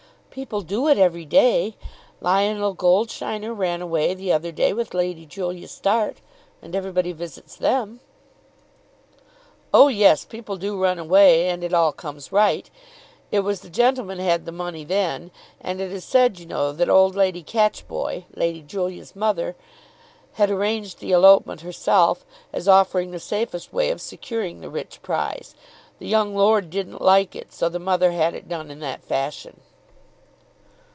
"People 0.33 0.61
do 0.61 0.87
it 0.87 0.97
every 0.97 1.25
day. 1.25 1.75
Lionel 2.21 2.73
Goldsheiner 2.73 3.53
ran 3.53 3.81
away 3.81 4.13
the 4.13 4.31
other 4.31 4.53
day 4.53 4.71
with 4.71 4.93
Lady 4.93 5.25
Julia 5.25 5.67
Start, 5.67 6.19
and 6.61 6.73
everybody 6.73 7.11
visits 7.11 7.57
them." 7.57 7.99
"Oh 9.73 9.89
yes, 9.89 10.23
people 10.23 10.55
do 10.55 10.81
run 10.81 10.97
away, 10.99 11.49
and 11.49 11.65
it 11.65 11.73
all 11.73 11.91
comes 11.91 12.31
right. 12.31 12.69
It 13.29 13.41
was 13.41 13.59
the 13.59 13.69
gentleman 13.69 14.19
had 14.19 14.45
the 14.45 14.53
money 14.53 14.85
then, 14.85 15.31
and 15.59 15.81
it 15.81 15.91
is 15.91 16.05
said 16.05 16.39
you 16.39 16.45
know 16.45 16.71
that 16.71 16.87
old 16.87 17.13
Lady 17.13 17.43
Catchboy, 17.43 18.23
Lady 18.33 18.61
Julia's 18.61 19.13
mother, 19.13 19.57
had 20.35 20.49
arranged 20.49 20.99
the 20.99 21.11
elopement 21.11 21.59
herself 21.59 22.25
as 22.53 22.69
offering 22.69 23.11
the 23.11 23.19
safest 23.19 23.73
way 23.73 23.91
of 23.91 23.99
securing 23.99 24.61
the 24.61 24.69
rich 24.69 25.01
prize. 25.01 25.55
The 25.99 26.07
young 26.07 26.33
lord 26.33 26.69
didn't 26.69 27.01
like 27.01 27.35
it, 27.35 27.51
so 27.51 27.67
the 27.67 27.79
mother 27.79 28.11
had 28.13 28.33
it 28.33 28.47
done 28.47 28.71
in 28.71 28.79
that 28.79 29.03
fashion." 29.03 29.59